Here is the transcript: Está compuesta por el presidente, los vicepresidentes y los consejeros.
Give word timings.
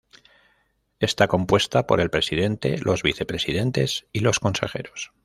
Está 0.99 1.27
compuesta 1.27 1.85
por 1.85 2.01
el 2.01 2.09
presidente, 2.09 2.79
los 2.79 3.03
vicepresidentes 3.03 4.07
y 4.11 4.21
los 4.21 4.39
consejeros. 4.39 5.11